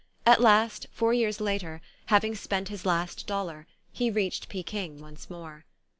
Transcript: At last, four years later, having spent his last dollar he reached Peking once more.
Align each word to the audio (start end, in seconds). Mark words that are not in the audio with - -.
At 0.25 0.41
last, 0.41 0.87
four 0.91 1.13
years 1.13 1.39
later, 1.39 1.79
having 2.07 2.33
spent 2.33 2.69
his 2.69 2.87
last 2.87 3.27
dollar 3.27 3.67
he 3.93 4.09
reached 4.09 4.49
Peking 4.49 4.99
once 4.99 5.29
more. 5.29 5.63